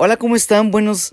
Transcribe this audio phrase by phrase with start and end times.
[0.00, 0.70] Hola, ¿cómo están?
[0.70, 1.12] Buenos,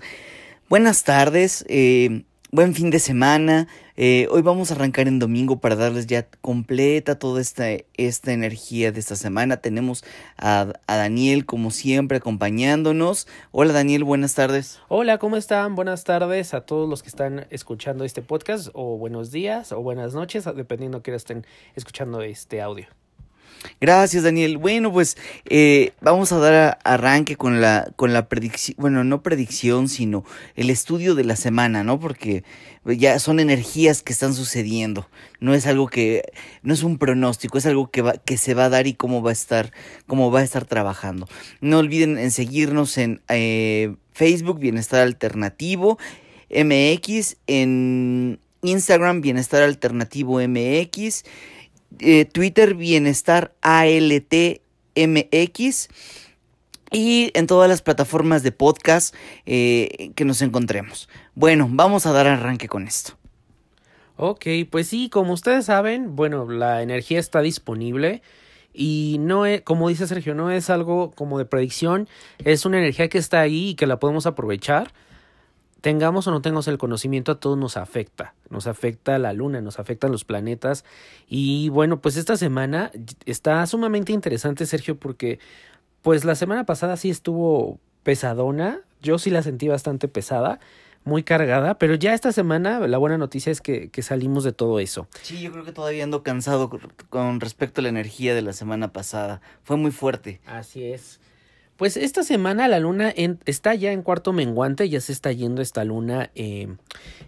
[0.68, 3.66] buenas tardes, eh, buen fin de semana.
[3.96, 7.64] Eh, hoy vamos a arrancar en domingo para darles ya completa toda esta,
[7.96, 9.56] esta energía de esta semana.
[9.56, 10.04] Tenemos
[10.38, 13.26] a, a, Daniel, como siempre, acompañándonos.
[13.50, 14.78] Hola Daniel, buenas tardes.
[14.86, 15.74] Hola, ¿cómo están?
[15.74, 20.14] Buenas tardes a todos los que están escuchando este podcast, o buenos días, o buenas
[20.14, 21.44] noches, dependiendo que estén
[21.74, 22.86] escuchando este audio.
[23.80, 24.58] Gracias, Daniel.
[24.58, 25.16] Bueno, pues
[25.46, 30.24] eh, vamos a dar arranque con la, con la predicción, bueno, no predicción, sino
[30.54, 32.00] el estudio de la semana, ¿no?
[32.00, 32.44] Porque
[32.84, 35.08] ya son energías que están sucediendo.
[35.40, 36.22] No es algo que,
[36.62, 39.22] no es un pronóstico, es algo que, va, que se va a dar y cómo
[39.22, 39.72] va a estar,
[40.06, 41.28] cómo va a estar trabajando.
[41.60, 45.98] No olviden en seguirnos en eh, Facebook, Bienestar Alternativo,
[46.50, 51.24] MX, en Instagram, Bienestar Alternativo MX
[52.00, 54.58] eh, Twitter Bienestar ALTMX
[56.90, 61.08] y en todas las plataformas de podcast eh, que nos encontremos.
[61.34, 63.16] Bueno, vamos a dar arranque con esto.
[64.16, 68.22] Ok, pues sí, como ustedes saben, bueno, la energía está disponible
[68.72, 72.08] y no es, como dice Sergio, no es algo como de predicción,
[72.44, 74.92] es una energía que está ahí y que la podemos aprovechar
[75.86, 78.34] tengamos o no tengamos el conocimiento, a todos nos afecta.
[78.50, 80.84] Nos afecta la luna, nos afectan los planetas.
[81.28, 82.90] Y bueno, pues esta semana
[83.24, 85.38] está sumamente interesante, Sergio, porque
[86.02, 88.80] pues la semana pasada sí estuvo pesadona.
[89.00, 90.58] Yo sí la sentí bastante pesada,
[91.04, 94.80] muy cargada, pero ya esta semana la buena noticia es que, que salimos de todo
[94.80, 95.06] eso.
[95.22, 96.68] Sí, yo creo que todavía ando cansado
[97.10, 99.40] con respecto a la energía de la semana pasada.
[99.62, 100.40] Fue muy fuerte.
[100.46, 101.20] Así es.
[101.76, 103.12] Pues esta semana la luna
[103.44, 106.68] está ya en cuarto menguante, ya se está yendo esta luna eh,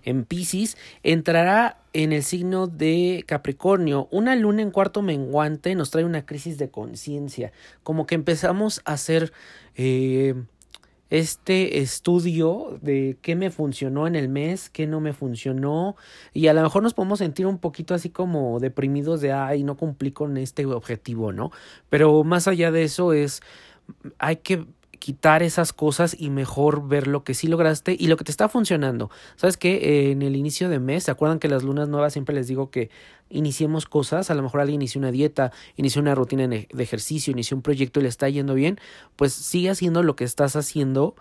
[0.05, 0.79] en Pisces.
[1.03, 4.09] Entrará en el signo de Capricornio.
[4.11, 8.95] Una luna en cuarto menguante nos trae una crisis de conciencia, como que empezamos a
[8.95, 9.35] hacer
[9.75, 10.35] eh,
[11.11, 15.97] este estudio de qué me funcionó en el mes, qué no me funcionó,
[16.33, 19.77] y a lo mejor nos podemos sentir un poquito así como deprimidos de, ay, no
[19.77, 21.51] cumplí con este objetivo, ¿no?
[21.89, 23.41] Pero más allá de eso es
[24.19, 24.67] hay que
[24.99, 28.49] quitar esas cosas y mejor ver lo que sí lograste y lo que te está
[28.49, 29.11] funcionando.
[29.37, 32.49] ¿Sabes que En el inicio de mes, ¿se acuerdan que las lunas nuevas siempre les
[32.49, 32.91] digo que
[33.31, 34.31] iniciemos cosas?
[34.31, 38.01] A lo mejor alguien inició una dieta, inició una rutina de ejercicio, inició un proyecto
[38.01, 38.79] y le está yendo bien,
[39.17, 41.15] pues sigue haciendo lo que estás haciendo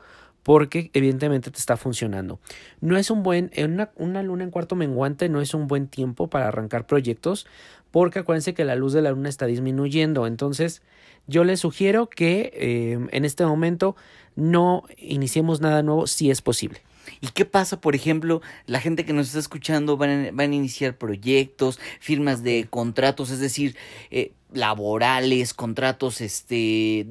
[0.48, 2.40] porque evidentemente te está funcionando.
[2.80, 6.30] No es un buen, una, una luna en cuarto menguante no es un buen tiempo
[6.30, 7.46] para arrancar proyectos
[7.92, 10.82] porque acuérdense que la luz de la luna está disminuyendo, entonces
[11.28, 13.96] yo les sugiero que eh, en este momento
[14.36, 16.82] no iniciemos nada nuevo si es posible.
[17.22, 20.56] ¿Y qué pasa, por ejemplo, la gente que nos está escuchando van a, van a
[20.56, 23.76] iniciar proyectos, firmas de contratos, es decir,
[24.12, 27.06] eh, laborales, contratos, este,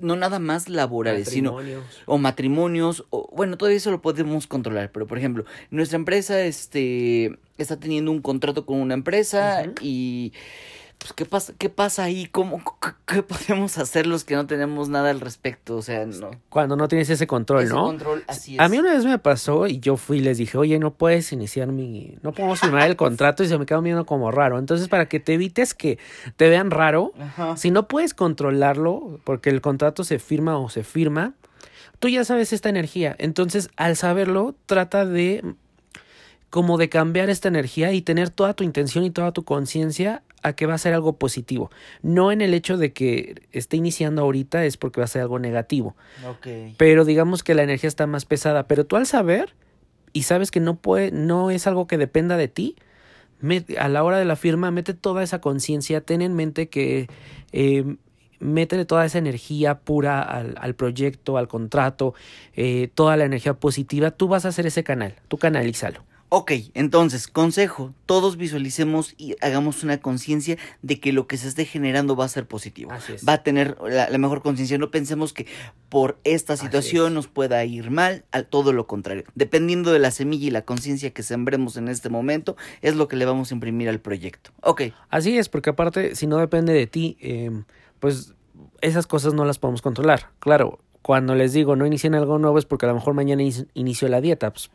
[0.00, 1.56] no nada más laborales, sino
[2.06, 7.38] o matrimonios, o bueno, todo eso lo podemos controlar, pero por ejemplo, nuestra empresa, este,
[7.58, 10.32] está teniendo un contrato con una empresa y
[10.98, 12.26] pues, ¿qué pasa, qué pasa ahí?
[12.26, 12.60] ¿Cómo,
[13.06, 15.76] qué, podemos hacer los que no tenemos nada al respecto?
[15.76, 16.30] O sea, no.
[16.48, 18.60] Cuando no tienes ese control, ese control, así es.
[18.60, 21.32] A mí una vez me pasó y yo fui y les dije, oye, no puedes
[21.32, 24.58] iniciar mi, no podemos firmar el contrato y se me quedó viendo como raro.
[24.58, 25.98] Entonces, para que te evites que
[26.36, 27.12] te vean raro,
[27.56, 31.34] si no puedes controlarlo, porque el contrato se firma o se firma,
[32.00, 33.14] tú ya sabes esta energía.
[33.18, 35.54] Entonces, al saberlo, trata de
[36.50, 40.52] como de cambiar esta energía y tener toda tu intención y toda tu conciencia a
[40.54, 41.70] que va a ser algo positivo.
[42.02, 45.38] No en el hecho de que esté iniciando ahorita es porque va a ser algo
[45.38, 45.96] negativo.
[46.36, 46.74] Okay.
[46.78, 48.66] Pero digamos que la energía está más pesada.
[48.66, 49.54] Pero tú al saber
[50.12, 52.76] y sabes que no puede, no es algo que dependa de ti,
[53.78, 57.08] a la hora de la firma, mete toda esa conciencia, ten en mente que
[57.52, 57.96] eh,
[58.40, 62.14] métele toda esa energía pura al, al proyecto, al contrato,
[62.54, 66.02] eh, toda la energía positiva, tú vas a hacer ese canal, tú canalízalo.
[66.30, 71.64] Ok, entonces, consejo, todos visualicemos y hagamos una conciencia de que lo que se esté
[71.64, 72.92] generando va a ser positivo.
[72.92, 73.26] Así es.
[73.26, 74.76] Va a tener la, la mejor conciencia.
[74.76, 75.46] No pensemos que
[75.88, 79.24] por esta situación nos pueda ir mal, al todo lo contrario.
[79.34, 83.16] Dependiendo de la semilla y la conciencia que sembremos en este momento, es lo que
[83.16, 84.50] le vamos a imprimir al proyecto.
[84.62, 84.82] Ok.
[85.08, 87.62] Así es, porque aparte, si no depende de ti, eh,
[88.00, 88.34] pues
[88.80, 90.30] esas cosas no las podemos controlar.
[90.40, 93.42] Claro, cuando les digo no inicien algo nuevo es porque a lo mejor mañana
[93.74, 94.70] inicio la dieta, pues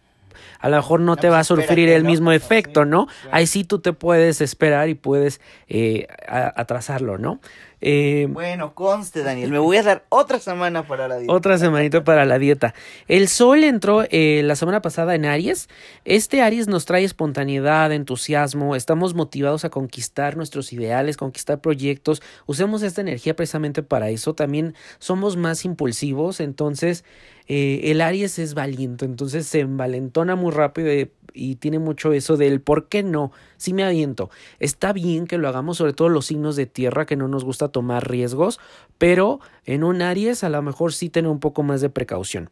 [0.59, 3.07] a lo mejor no te va a sufrir el mismo efecto, ¿no?
[3.31, 7.39] Ahí sí tú te puedes esperar y puedes eh, atrasarlo, ¿no?
[7.85, 9.51] Eh, bueno, conste, Daniel.
[9.51, 11.33] Me voy a dar otra semana para la dieta.
[11.33, 12.73] Otra semanita para la dieta.
[13.09, 15.67] El sol entró eh, la semana pasada en Aries.
[16.05, 18.77] Este Aries nos trae espontaneidad, entusiasmo.
[18.77, 22.21] Estamos motivados a conquistar nuestros ideales, conquistar proyectos.
[22.45, 24.33] Usemos esta energía precisamente para eso.
[24.33, 26.39] También somos más impulsivos.
[26.39, 27.03] Entonces,
[27.49, 29.03] eh, el Aries es valiente.
[29.03, 31.11] Entonces se envalentona muy rápido y
[31.55, 34.29] tiene mucho eso del por qué no, si me aviento.
[34.59, 37.69] Está bien que lo hagamos, sobre todo los signos de tierra, que no nos gusta
[37.69, 38.59] tomar riesgos,
[38.97, 42.49] pero en un Aries a lo mejor sí tener un poco más de precaución.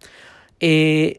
[0.60, 1.18] Eh,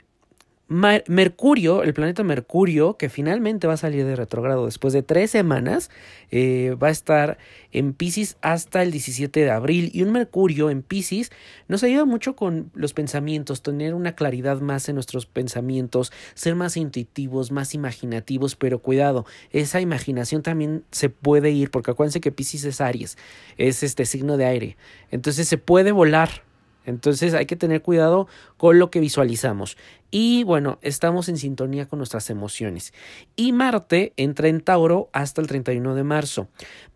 [0.73, 5.91] Mercurio, el planeta Mercurio, que finalmente va a salir de retrogrado después de tres semanas,
[6.31, 7.37] eh, va a estar
[7.73, 9.91] en Pisces hasta el 17 de abril.
[9.93, 11.31] Y un Mercurio en Pisces
[11.69, 16.77] nos ayuda mucho con los pensamientos, tener una claridad más en nuestros pensamientos, ser más
[16.79, 22.65] intuitivos, más imaginativos, pero cuidado, esa imaginación también se puede ir, porque acuérdense que Pisces
[22.65, 23.19] es Aries,
[23.59, 24.77] es este signo de aire.
[25.11, 26.51] Entonces se puede volar
[26.85, 29.77] entonces hay que tener cuidado con lo que visualizamos.
[30.11, 32.93] Y bueno, estamos en sintonía con nuestras emociones.
[33.37, 36.49] Y Marte entra en Tauro hasta el 31 de marzo.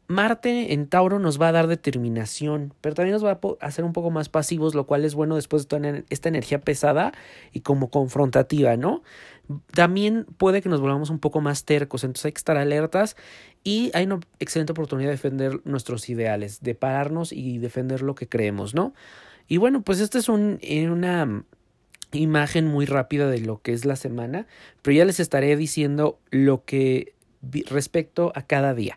[0.08, 3.92] Marte en Tauro nos va a dar determinación, pero también nos va a hacer un
[3.92, 7.12] poco más pasivos, lo cual es bueno después de tener esta energía pesada
[7.52, 9.02] y como confrontativa, ¿no?
[9.72, 13.16] También puede que nos volvamos un poco más tercos, entonces hay que estar alertas
[13.62, 18.28] y hay una excelente oportunidad de defender nuestros ideales, de pararnos y defender lo que
[18.28, 18.94] creemos, ¿no?
[19.48, 21.44] Y bueno, pues esta es un, eh, una
[22.12, 24.46] imagen muy rápida de lo que es la semana,
[24.82, 27.14] pero ya les estaré diciendo lo que
[27.68, 28.96] respecto a cada día.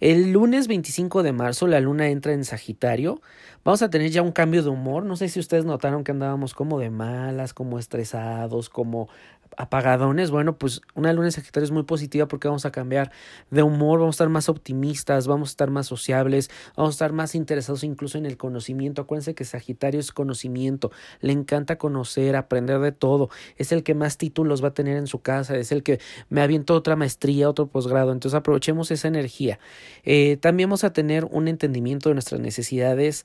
[0.00, 3.20] El lunes 25 de marzo la luna entra en Sagitario.
[3.64, 5.04] Vamos a tener ya un cambio de humor.
[5.04, 9.08] No sé si ustedes notaron que andábamos como de malas, como estresados, como
[9.56, 13.10] apagadones, bueno, pues una luna en Sagitario es muy positiva porque vamos a cambiar
[13.50, 17.12] de humor, vamos a estar más optimistas, vamos a estar más sociables, vamos a estar
[17.12, 19.02] más interesados incluso en el conocimiento.
[19.02, 20.90] Acuérdense que Sagitario es conocimiento,
[21.20, 25.06] le encanta conocer, aprender de todo, es el que más títulos va a tener en
[25.06, 29.58] su casa, es el que me aviento otra maestría, otro posgrado, entonces aprovechemos esa energía.
[30.04, 33.24] Eh, también vamos a tener un entendimiento de nuestras necesidades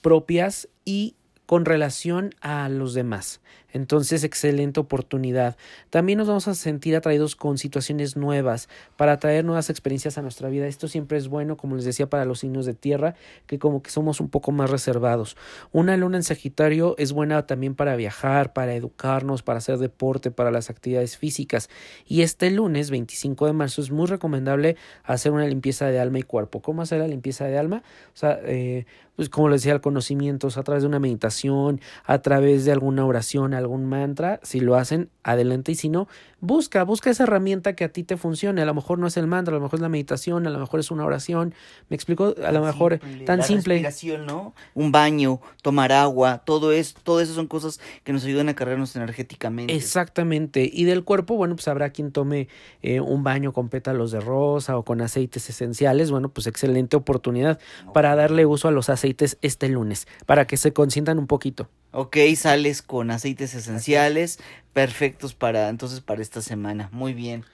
[0.00, 1.14] propias y
[1.46, 3.40] con relación a los demás.
[3.72, 5.56] Entonces, excelente oportunidad.
[5.90, 10.48] También nos vamos a sentir atraídos con situaciones nuevas para traer nuevas experiencias a nuestra
[10.48, 10.66] vida.
[10.66, 13.14] Esto siempre es bueno, como les decía, para los signos de tierra,
[13.46, 15.36] que como que somos un poco más reservados.
[15.72, 20.50] Una luna en Sagitario es buena también para viajar, para educarnos, para hacer deporte, para
[20.50, 21.70] las actividades físicas.
[22.06, 26.22] Y este lunes, 25 de marzo, es muy recomendable hacer una limpieza de alma y
[26.22, 26.60] cuerpo.
[26.60, 27.82] ¿Cómo hacer la limpieza de alma?
[28.14, 32.22] O sea, eh, pues como les decía, el conocimiento, a través de una meditación, a
[32.22, 36.08] través de alguna oración, algún mantra, si lo hacen, adelante y si no,
[36.40, 39.26] busca, busca esa herramienta que a ti te funcione, a lo mejor no es el
[39.26, 41.54] mantra, a lo mejor es la meditación, a lo mejor es una oración,
[41.88, 43.74] me explico, a lo mejor tan simple.
[43.74, 44.54] Respiración, ¿no?
[44.74, 48.96] Un baño, tomar agua, todo eso, todo eso son cosas que nos ayudan a cargarnos
[48.96, 49.74] energéticamente.
[49.74, 52.48] Exactamente, y del cuerpo, bueno, pues habrá quien tome
[52.82, 57.58] eh, un baño con pétalos de rosa o con aceites esenciales, bueno, pues excelente oportunidad
[57.92, 61.68] para darle uso a los aceites este lunes, para que se consientan un poquito.
[61.92, 64.38] Ok, sales con aceites esenciales
[64.72, 66.88] perfectos para entonces para esta semana.
[66.92, 67.44] Muy bien.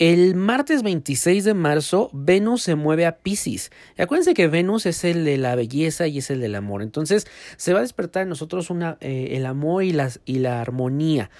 [0.00, 3.70] El martes 26 de marzo, Venus se mueve a Pisces.
[3.96, 6.82] Y acuérdense que Venus es el de la belleza y es el del amor.
[6.82, 10.60] Entonces, se va a despertar en nosotros una, eh, el amor y, las, y la
[10.60, 11.30] armonía.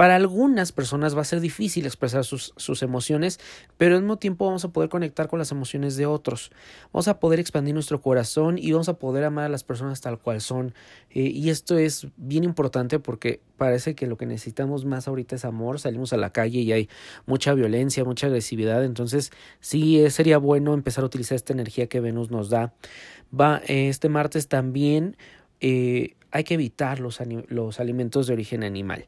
[0.00, 3.38] Para algunas personas va a ser difícil expresar sus, sus, emociones,
[3.76, 6.52] pero al mismo tiempo vamos a poder conectar con las emociones de otros.
[6.90, 10.18] Vamos a poder expandir nuestro corazón y vamos a poder amar a las personas tal
[10.18, 10.72] cual son.
[11.10, 15.44] Eh, y esto es bien importante porque parece que lo que necesitamos más ahorita es
[15.44, 15.78] amor.
[15.78, 16.88] Salimos a la calle y hay
[17.26, 18.82] mucha violencia, mucha agresividad.
[18.82, 22.72] Entonces sí eh, sería bueno empezar a utilizar esta energía que Venus nos da.
[23.38, 25.18] Va, este martes también
[25.60, 29.04] eh, hay que evitar los, los alimentos de origen animal.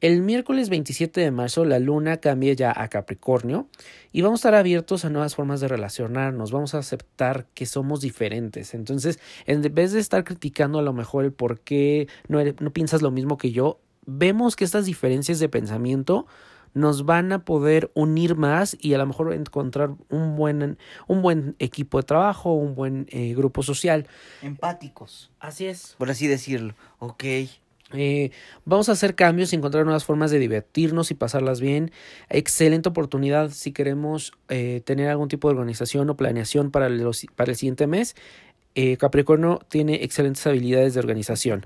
[0.00, 3.68] El miércoles 27 de marzo la luna cambia ya a Capricornio
[4.12, 8.00] y vamos a estar abiertos a nuevas formas de relacionarnos, vamos a aceptar que somos
[8.00, 8.74] diferentes.
[8.74, 13.00] Entonces, en vez de estar criticando a lo mejor el por qué no, no piensas
[13.00, 16.26] lo mismo que yo, vemos que estas diferencias de pensamiento
[16.74, 21.56] nos van a poder unir más y a lo mejor encontrar un buen, un buen
[21.60, 24.06] equipo de trabajo, un buen eh, grupo social.
[24.42, 25.30] Empáticos.
[25.38, 25.94] Así es.
[25.96, 26.74] Por así decirlo.
[26.98, 27.24] Ok.
[27.92, 28.30] Eh,
[28.64, 31.92] vamos a hacer cambios y encontrar nuevas formas de divertirnos y pasarlas bien.
[32.28, 37.52] Excelente oportunidad si queremos eh, tener algún tipo de organización o planeación para, los, para
[37.52, 38.16] el siguiente mes.
[38.74, 41.64] Eh, Capricornio tiene excelentes habilidades de organización.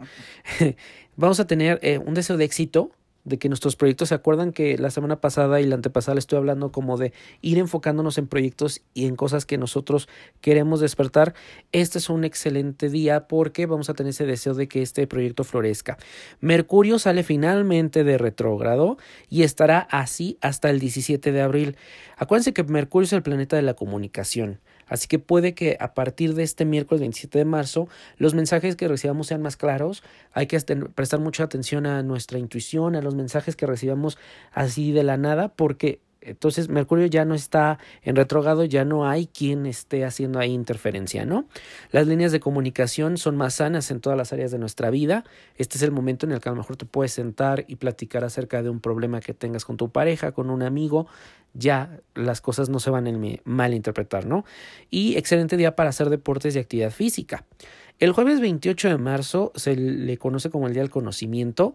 [1.17, 2.91] vamos a tener un deseo de éxito
[3.29, 6.39] de que nuestros proyectos se acuerdan que la semana pasada y la antepasada le estoy
[6.39, 10.09] hablando como de ir enfocándonos en proyectos y en cosas que nosotros
[10.41, 11.35] queremos despertar.
[11.73, 15.45] Este es un excelente día porque vamos a tener ese deseo de que este proyecto
[15.45, 15.99] florezca.
[16.41, 21.77] Mercurio sale finalmente de retrógrado y estará así hasta el 17 de abril.
[22.17, 24.61] Acuérdense que Mercurio es el planeta de la comunicación.
[24.89, 28.89] Así que puede que a partir de este miércoles 27 de marzo los mensajes que
[28.89, 30.03] recibamos sean más claros.
[30.33, 30.59] Hay que
[30.95, 34.19] prestar mucha atención a nuestra intuición, a los mensajes que recibamos
[34.53, 39.27] así de la nada, porque entonces Mercurio ya no está en retrogrado, ya no hay
[39.27, 41.47] quien esté haciendo ahí interferencia, ¿no?
[41.91, 45.25] Las líneas de comunicación son más sanas en todas las áreas de nuestra vida.
[45.57, 48.25] Este es el momento en el que a lo mejor te puedes sentar y platicar
[48.25, 51.07] acerca de un problema que tengas con tu pareja, con un amigo.
[51.55, 54.45] Ya las cosas no se van a malinterpretar, ¿no?
[54.91, 57.45] Y excelente día para hacer deportes y actividad física.
[57.99, 61.75] El jueves 28 de marzo se le conoce como el Día del Conocimiento.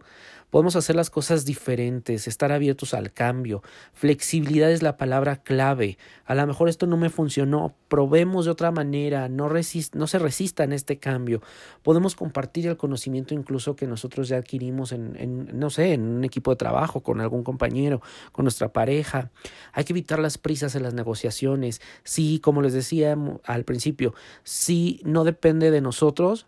[0.54, 3.60] Podemos hacer las cosas diferentes, estar abiertos al cambio.
[3.92, 5.98] Flexibilidad es la palabra clave.
[6.26, 10.72] A lo mejor esto no me funcionó, probemos de otra manera, no, se resista en
[10.72, 11.42] este cambio.
[11.82, 16.22] Podemos compartir el conocimiento incluso que nosotros ya adquirimos en, en, no sé, en un
[16.22, 19.32] equipo de trabajo, con algún compañero, con nuestra pareja.
[19.72, 21.80] Hay que evitar las prisas en las negociaciones.
[22.04, 26.46] Si, como les decía al principio, si no depende de nosotros,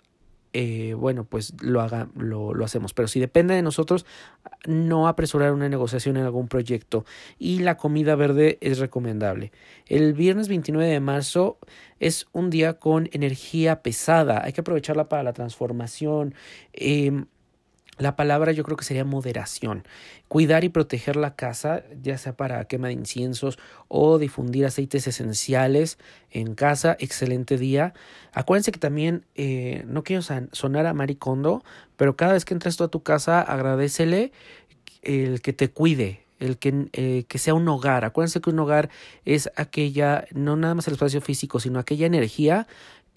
[0.58, 2.94] eh, bueno, pues lo, haga, lo, lo, hacemos.
[2.94, 4.06] Pero si depende de nosotros,
[4.66, 7.04] no apresurar una negociación en algún proyecto.
[7.38, 9.52] Y la comida verde es recomendable.
[9.84, 11.58] El viernes 29 de marzo
[12.00, 14.42] es un día con energía pesada.
[14.42, 16.34] Hay que aprovecharla para la transformación.
[16.72, 17.26] Eh,
[17.98, 19.84] la palabra yo creo que sería moderación.
[20.28, 25.98] Cuidar y proteger la casa, ya sea para quema de inciensos o difundir aceites esenciales
[26.30, 26.96] en casa.
[26.98, 27.94] Excelente día.
[28.32, 31.64] Acuérdense que también, eh, no quiero sonar a maricondo,
[31.96, 34.32] pero cada vez que entres tú a tu casa, agradecele
[35.02, 38.04] el que te cuide, el que, eh, que sea un hogar.
[38.04, 38.90] Acuérdense que un hogar
[39.24, 42.66] es aquella, no nada más el espacio físico, sino aquella energía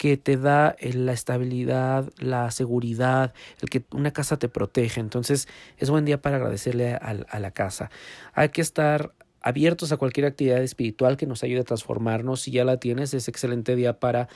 [0.00, 4.98] que te da eh, la estabilidad, la seguridad, el que una casa te protege.
[4.98, 7.90] Entonces es buen día para agradecerle a, la casa.
[8.32, 12.40] Hay que estar abiertos a cualquier actividad espiritual que nos ayude a transformarnos.
[12.40, 14.30] Si ya la tienes, es excelente día para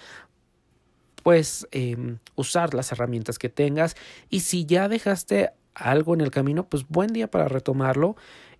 [1.22, 3.96] pues em, usar las herramientas que tengas.
[4.28, 8.16] Y si ya dejaste algo en el camino, pues buen día para retomarlo.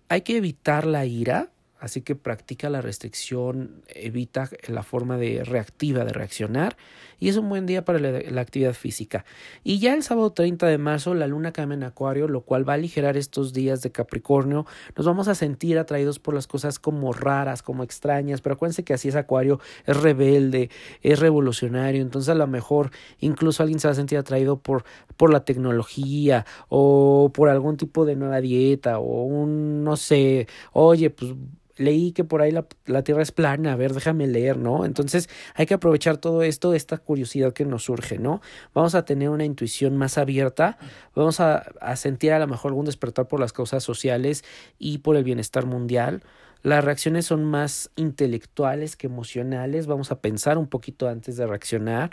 [0.09, 1.51] Hay que evitar la ira
[1.85, 6.77] Así que practica la restricción, evita la forma de reactiva de reaccionar
[7.19, 9.23] y es un buen día para la, actividad física.
[9.63, 12.73] Y ya el sábado 30 de marzo la luna cambia en Acuario, lo cual va
[12.73, 14.65] a aligerar estos días de Capricornio.
[14.97, 18.95] Nos vamos a sentir atraídos por las cosas como raras, como extrañas, pero acuérdense que
[18.95, 20.71] así es Acuario, es rebelde,
[21.03, 22.89] es revolucionario, entonces a lo mejor
[23.19, 24.85] incluso alguien se va a sentir atraído por,
[25.17, 31.11] por la tecnología o por algún tipo de nueva dieta o un, no sé, oye,
[31.11, 31.35] pues
[31.77, 34.85] leí que por ahí la, la, Tierra es plana, a ver, déjame leer, ¿no?
[34.85, 38.41] Entonces hay que aprovechar todo esto, esta curiosidad que nos surge, ¿no?
[38.73, 40.77] Vamos a tener una intuición más abierta,
[41.15, 44.43] vamos a, a sentir a lo mejor algún despertar por las causas sociales
[44.79, 46.23] y por el bienestar mundial.
[46.65, 52.09] Las reacciones son más intelectuales que emocionales, vamos a pensar un poquito antes de reaccionar.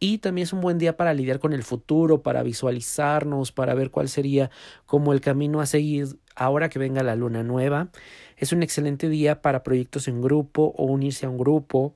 [0.00, 3.92] Y también es un buen día para lidiar con el futuro, para visualizarnos, para ver
[3.92, 4.50] cuál sería
[4.84, 7.88] como el camino a seguir ahora que venga la luna nueva.
[8.36, 11.94] Es un excelente día para proyectos en grupo o unirse a un grupo.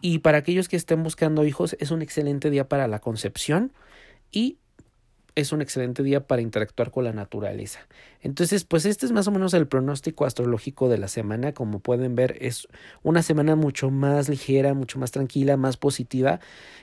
[0.00, 3.72] Y para aquellos que estén buscando hijos, es un excelente día para la concepción
[4.30, 4.58] y
[5.36, 7.80] es un excelente día para interactuar con la naturaleza.
[8.22, 11.52] Entonces, pues este es más o menos el pronóstico astrológico de la semana.
[11.52, 12.66] Como pueden ver, es
[13.02, 16.40] una semana mucho más ligera, mucho más tranquila, más positiva.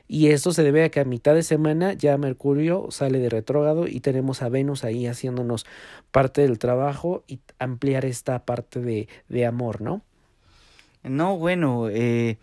[0.07, 3.87] Y esto se debe a que a mitad de semana ya Mercurio sale de retrógrado
[3.87, 5.65] y tenemos a Venus ahí haciéndonos
[6.11, 10.03] parte del trabajo y ampliar esta parte de, de amor, ¿no?
[11.01, 12.37] No, bueno, eh,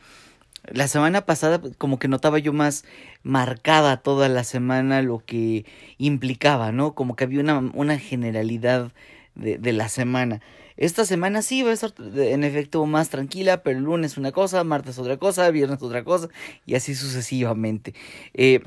[0.64, 2.84] la semana pasada como que notaba yo más
[3.22, 5.64] marcada toda la semana lo que
[5.98, 6.94] implicaba, ¿no?
[6.94, 8.92] Como que había una, una generalidad
[9.34, 10.40] de, de la semana.
[10.76, 14.64] Esta semana sí va a estar en efecto más tranquila, pero el lunes una cosa,
[14.64, 16.28] martes otra cosa, viernes otra cosa
[16.64, 17.94] y así sucesivamente.
[18.32, 18.60] Eh,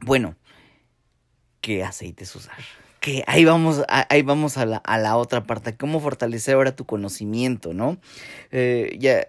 [0.00, 0.34] bueno,
[1.60, 2.58] ¿qué aceites usar?
[2.98, 6.84] Que ahí vamos, ahí vamos a la, a la otra parte, cómo fortalecer ahora tu
[6.84, 7.98] conocimiento, ¿no?
[8.50, 9.28] Eh, ya,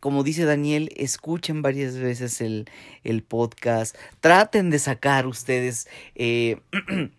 [0.00, 2.68] como dice Daniel, escuchen varias veces el,
[3.04, 6.60] el podcast, traten de sacar ustedes eh,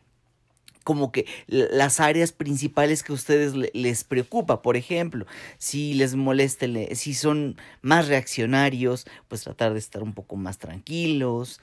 [0.84, 4.62] como que las áreas principales que a ustedes les preocupa.
[4.62, 5.26] Por ejemplo,
[5.58, 11.60] si les molesta, si son más reaccionarios, pues tratar de estar un poco más tranquilos.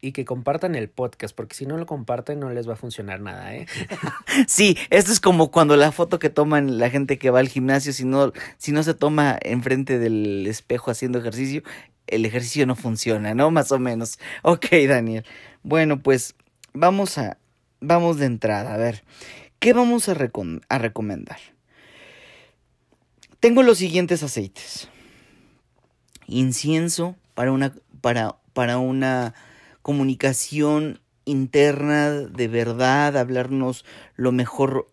[0.00, 3.20] Y que compartan el podcast, porque si no lo comparten no les va a funcionar
[3.20, 3.66] nada, ¿eh?
[4.46, 7.92] sí, esto es como cuando la foto que toman la gente que va al gimnasio,
[7.92, 11.62] si no, si no se toma enfrente del espejo haciendo ejercicio,
[12.06, 13.50] el ejercicio no funciona, ¿no?
[13.50, 14.18] Más o menos.
[14.42, 15.24] Ok, Daniel.
[15.62, 16.34] Bueno, pues
[16.72, 17.38] vamos a,
[17.80, 19.04] vamos de entrada, a ver,
[19.58, 21.38] ¿qué vamos a, a recomendar?
[23.40, 24.88] Tengo los siguientes aceites.
[26.26, 29.34] Incienso para una, para, para una
[29.88, 34.86] comunicación interna de verdad, hablarnos lo mejor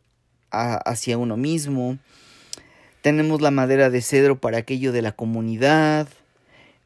[0.51, 1.97] hacia uno mismo.
[3.01, 6.07] Tenemos la madera de cedro para aquello de la comunidad,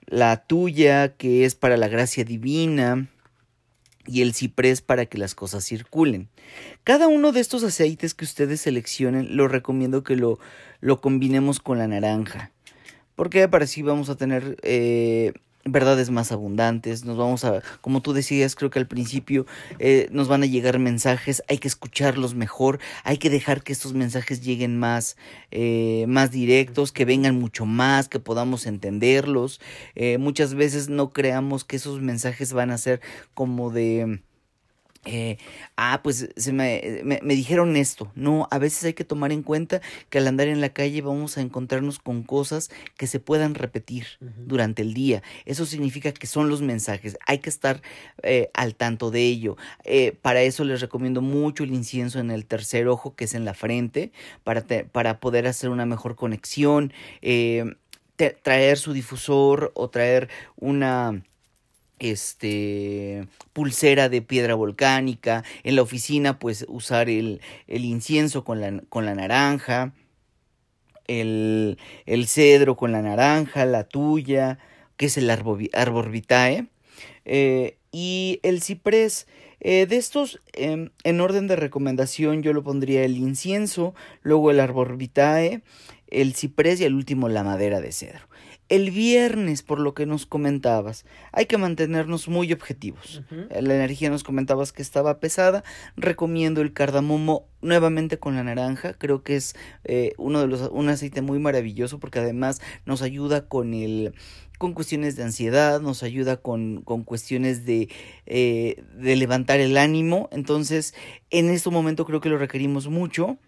[0.07, 3.09] la tuya que es para la gracia divina
[4.07, 6.29] y el ciprés para que las cosas circulen.
[6.83, 10.39] Cada uno de estos aceites que ustedes seleccionen, lo recomiendo que lo,
[10.81, 12.49] lo combinemos con la naranja.
[13.13, 15.33] Porque para así vamos a tener eh,
[15.71, 19.45] verdades más abundantes, nos vamos a, como tú decías, creo que al principio
[19.79, 23.93] eh, nos van a llegar mensajes, hay que escucharlos mejor, hay que dejar que estos
[23.93, 25.17] mensajes lleguen más,
[25.51, 29.59] eh, más directos, que vengan mucho más, que podamos entenderlos.
[29.95, 33.01] Eh, muchas veces no creamos que esos mensajes van a ser
[33.33, 34.21] como de
[35.05, 35.37] eh,
[35.77, 38.11] ah, pues se me, me, dijeron esto.
[38.15, 41.37] No, a veces hay que tomar en cuenta que al andar en la calle vamos
[41.37, 45.23] a encontrarnos con cosas que se puedan repetir durante el día.
[45.45, 47.17] Eso significa que son los mensajes.
[47.25, 47.81] Hay que estar
[48.23, 49.55] eh, al tanto de ello.
[49.85, 53.45] Eh, para eso les recomiendo mucho el incienso en el tercer ojo, que es en
[53.45, 54.11] la frente,
[54.43, 56.91] para, para poder hacer una mejor conexión.
[58.43, 60.27] traer su difusor o traer
[60.57, 61.23] una
[61.99, 68.81] este pulsera de piedra volcánica, en la oficina pues usar el, el incienso con la,
[68.89, 69.93] con la naranja,
[71.07, 74.59] el, el, cedro con la naranja, la tuya,
[74.97, 76.67] que es el arbor, vitae,
[77.25, 79.27] eh, y el ciprés.
[79.61, 84.59] Eh, de estos, em, en orden de recomendación, yo lo pondría el incienso, luego el
[84.61, 85.61] arbor vitae,
[86.09, 88.27] el ciprés y el último la madera de cedro.
[88.69, 93.23] El viernes, por lo que nos comentabas, hay que mantenernos muy objetivos.
[93.49, 95.63] La energía nos comentabas que estaba pesada.
[95.97, 98.93] Recomiendo el cardamomo nuevamente con la naranja.
[98.93, 103.47] Creo que es eh, uno de los un aceite muy maravilloso porque además nos ayuda
[103.47, 104.13] con el
[104.59, 107.87] con cuestiones de ansiedad, nos ayuda con, con cuestiones de,
[108.25, 110.27] eh, de levantar el ánimo.
[110.33, 110.93] Entonces,
[111.29, 113.39] en este momento creo que lo requerimos mucho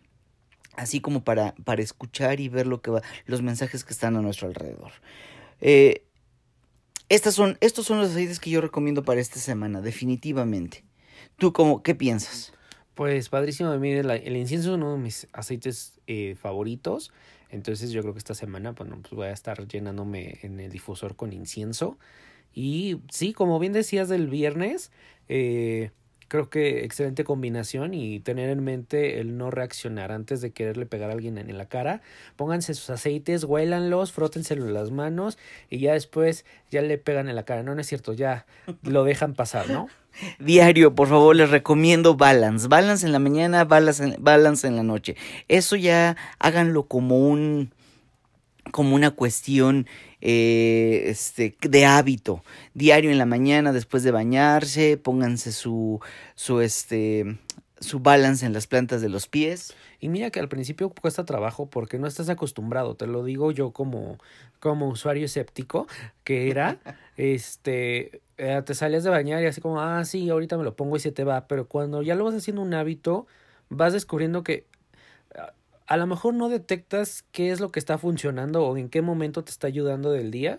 [0.82, 4.22] así como para, para escuchar y ver lo que va, los mensajes que están a
[4.22, 4.92] nuestro alrededor.
[5.62, 6.06] Eh,
[7.08, 10.84] estas son, estos son los aceites que yo recomiendo para esta semana, definitivamente.
[11.38, 12.52] ¿Tú cómo, qué piensas?
[12.96, 17.12] Pues padrísimo, a mí el, incienso es uno de mis aceites eh, favoritos.
[17.50, 21.16] Entonces yo creo que esta semana bueno, pues voy a estar llenándome en el difusor
[21.16, 22.00] con incienso.
[22.56, 24.92] Y sí, como bien decías del viernes,
[25.30, 25.92] eh,
[26.32, 31.10] creo que excelente combinación y tener en mente el no reaccionar antes de quererle pegar
[31.10, 32.02] a alguien en la cara.
[32.38, 35.38] Pónganse sus aceites, huélanlos, frótenselo en las manos
[35.70, 37.64] y ya después ya le pegan en la cara.
[37.64, 38.46] No, no es cierto, ya
[38.82, 39.90] lo dejan pasar, ¿no?
[40.40, 42.70] Diario, por favor, les recomiendo balance.
[42.70, 45.18] Balance en la mañana, balance en, balance en la noche.
[45.50, 47.74] Eso ya háganlo como un
[48.72, 49.88] como una cuestión
[50.22, 52.44] eh, este, de hábito.
[52.74, 56.00] Diario en la mañana, después de bañarse, pónganse su,
[56.36, 57.38] su, este,
[57.80, 59.76] su balance en las plantas de los pies.
[60.00, 63.72] Y mira que al principio cuesta trabajo porque no estás acostumbrado, te lo digo yo
[63.72, 64.18] como,
[64.60, 65.88] como usuario escéptico,
[66.24, 66.80] que era,
[67.18, 70.96] este, eh, te salías de bañar y así como, ah, sí, ahorita me lo pongo
[70.96, 73.28] y se te va, pero cuando ya lo vas haciendo un hábito,
[73.70, 74.66] vas descubriendo que
[75.92, 79.44] a lo mejor no detectas qué es lo que está funcionando o en qué momento
[79.44, 80.58] te está ayudando del día,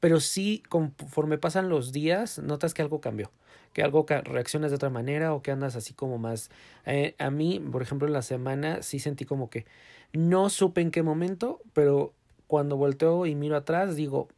[0.00, 3.30] pero sí conforme pasan los días notas que algo cambió,
[3.74, 6.50] que algo reaccionas de otra manera o que andas así como más...
[6.86, 9.66] Eh, a mí, por ejemplo, en la semana sí sentí como que
[10.14, 12.14] no supe en qué momento, pero
[12.46, 14.28] cuando volteo y miro atrás digo,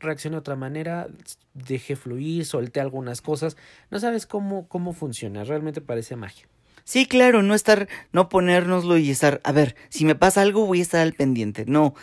[0.00, 1.08] reaccioné de otra manera,
[1.54, 3.56] dejé fluir, solté algunas cosas,
[3.90, 6.46] no sabes cómo, cómo funciona, realmente parece magia.
[6.84, 10.80] Sí, claro, no estar, no ponérnoslo y estar, a ver, si me pasa algo voy
[10.80, 11.64] a estar al pendiente.
[11.66, 11.94] No,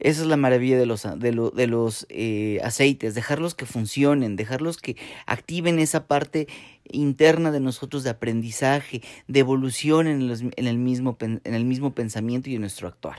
[0.00, 4.78] esa es la maravilla de los, de, de los eh, aceites, dejarlos que funcionen, dejarlos
[4.78, 6.48] que activen esa parte
[6.90, 12.50] interna de nosotros de aprendizaje, de evolución en, en, el, mismo, en el mismo pensamiento
[12.50, 13.18] y en nuestro actuar.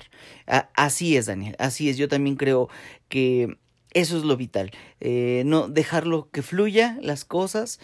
[0.75, 1.97] así es, Daniel, así es.
[1.97, 2.69] Yo también creo
[3.09, 3.57] que
[3.91, 4.71] eso es lo vital.
[4.99, 7.79] Eh, no dejarlo que fluya las cosas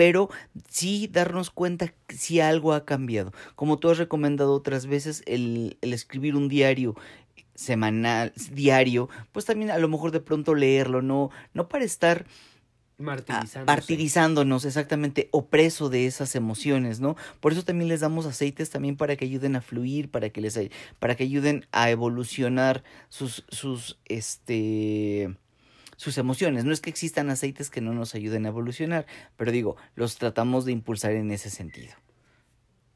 [0.00, 0.30] pero
[0.66, 3.34] sí darnos cuenta si algo ha cambiado.
[3.54, 6.94] Como tú has recomendado otras veces, el, el escribir un diario
[7.54, 12.24] semanal, diario, pues también a lo mejor de pronto leerlo, no, no para estar
[12.96, 17.14] martirizándonos exactamente, opreso de esas emociones, ¿no?
[17.40, 20.58] Por eso también les damos aceites también para que ayuden a fluir, para que les
[20.98, 25.36] para que ayuden a evolucionar sus sus este
[26.00, 26.64] sus emociones.
[26.64, 29.04] No es que existan aceites que no nos ayuden a evolucionar,
[29.36, 31.92] pero digo, los tratamos de impulsar en ese sentido.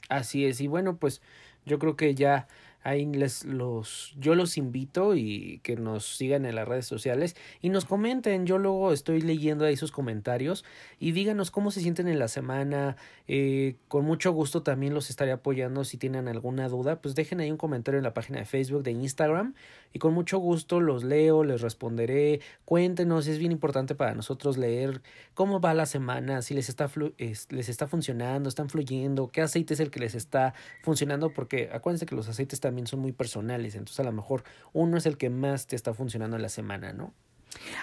[0.08, 1.20] Así es, y bueno, pues
[1.66, 2.48] yo creo que ya
[2.84, 7.70] Ahí les los, yo los invito y que nos sigan en las redes sociales y
[7.70, 8.44] nos comenten.
[8.44, 10.64] Yo luego estoy leyendo ahí sus comentarios
[11.00, 12.96] y díganos cómo se sienten en la semana.
[13.26, 17.00] Eh, con mucho gusto también los estaré apoyando si tienen alguna duda.
[17.00, 19.54] Pues dejen ahí un comentario en la página de Facebook, de Instagram
[19.94, 22.40] y con mucho gusto los leo, les responderé.
[22.64, 25.00] Cuéntenos, es bien importante para nosotros leer
[25.34, 29.80] cómo va la semana, si les está, les está funcionando, están fluyendo, qué aceite es
[29.80, 33.76] el que les está funcionando, porque acuérdense que los aceites también también son muy personales,
[33.76, 36.92] entonces a lo mejor uno es el que más te está funcionando en la semana,
[36.92, 37.14] ¿no?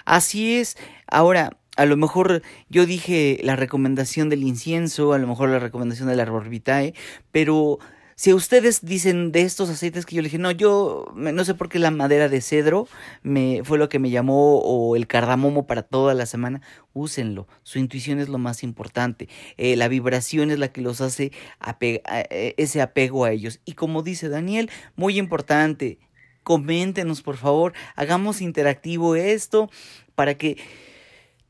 [0.04, 0.76] Así es.
[1.06, 6.08] Ahora, a lo mejor yo dije la recomendación del incienso, a lo mejor la recomendación
[6.08, 6.92] del arbor vitae,
[7.30, 7.78] pero
[8.14, 11.68] si ustedes dicen de estos aceites que yo le dije, no, yo no sé por
[11.68, 12.88] qué la madera de cedro
[13.22, 16.60] me fue lo que me llamó o el cardamomo para toda la semana,
[16.92, 17.48] úsenlo.
[17.62, 19.28] Su intuición es lo más importante.
[19.56, 21.32] Eh, la vibración es la que los hace
[21.80, 23.60] eh, ese apego a ellos.
[23.64, 25.98] Y como dice Daniel, muy importante,
[26.42, 29.70] coméntenos por favor, hagamos interactivo esto
[30.14, 30.58] para que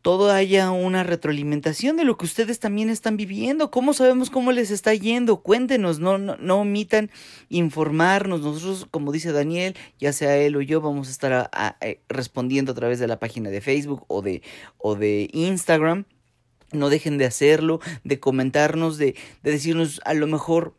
[0.02, 3.70] todo haya una retroalimentación de lo que ustedes también están viviendo.
[3.70, 5.42] ¿Cómo sabemos cómo les está yendo?
[5.42, 7.08] Cuéntenos, no, no, no omitan
[7.48, 8.40] informarnos.
[8.40, 12.74] Nosotros, como dice Daniel, ya sea él o yo, vamos a estar eh, respondiendo a
[12.74, 14.42] través de la página de Facebook o de,
[14.76, 16.04] o de Instagram.
[16.72, 20.74] No dejen de hacerlo, de comentarnos, de, de decirnos a lo mejor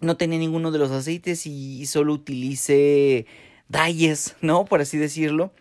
[0.00, 3.26] no tenía ninguno de los aceites y solo utilicé
[3.68, 4.66] Dayes, ¿no?
[4.66, 5.52] Por así decirlo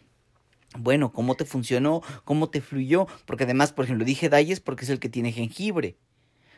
[0.80, 2.02] bueno, ¿cómo te funcionó?
[2.24, 3.08] ¿Cómo te fluyó?
[3.26, 5.98] Porque además, por ejemplo, dije Dalles porque es el que tiene jengibre.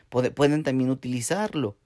[0.08, 1.76] pueden también utilizarlo.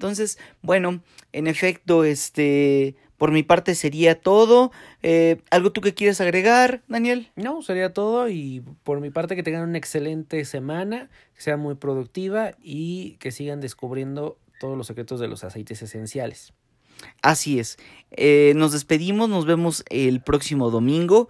[0.00, 4.72] Entonces, bueno, en efecto, este, por mi parte sería todo.
[5.02, 7.30] Eh, ¿Algo tú que quieres agregar, Daniel?
[7.36, 11.74] No, sería todo y por mi parte que tengan una excelente semana, que sea muy
[11.74, 16.54] productiva y que sigan descubriendo todos los secretos de los aceites esenciales.
[17.20, 17.76] Así es.
[18.10, 21.28] Eh, nos despedimos, nos vemos el próximo domingo.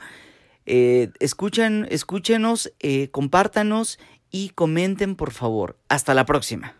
[0.73, 3.99] Eh, escuchen, escúchenos, eh, compártanos
[4.31, 5.77] y comenten por favor.
[5.89, 6.77] Hasta la próxima.